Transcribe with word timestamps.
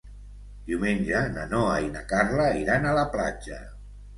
Diumenge 0.69 1.19
na 1.35 1.45
Noa 1.51 1.75
i 1.89 1.91
na 1.99 2.03
Carla 2.15 2.51
iran 2.65 2.89
a 2.89 2.95
la 3.03 3.07
platja. 3.17 3.61